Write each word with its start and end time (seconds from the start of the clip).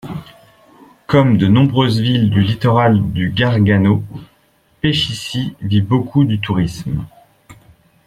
Comme 1.05 1.37
de 1.37 1.45
nombreuses 1.45 1.99
villes 2.01 2.31
du 2.31 2.41
littoral 2.41 3.03
du 3.13 3.29
Gargano, 3.29 4.03
Peschici 4.81 5.53
vit 5.61 5.81
beaucoup 5.83 6.23
du 6.23 6.39
tourisme. 6.39 7.05